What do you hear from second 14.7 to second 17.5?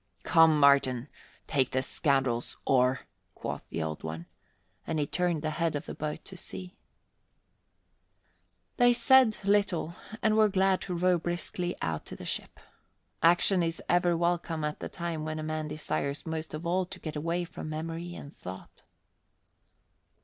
the time when a man desires most of all to get away